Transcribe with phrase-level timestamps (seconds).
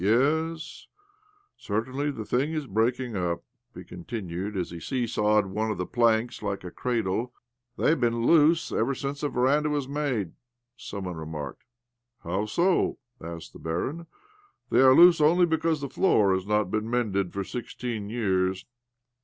[0.01, 0.87] "Yes,
[1.57, 3.43] certainly the thing is breaking up,"
[3.75, 7.35] he continued as he see sawed one of the planks like a cradle."
[7.77, 10.31] They have been loose ever since the veranda was made,"
[10.75, 11.65] some one remarked."
[12.23, 14.07] How so?" asked the barin."
[14.71, 18.09] They are OBLOMOV 129 loose only because the floor has not been mended for sixteen
[18.09, 18.65] years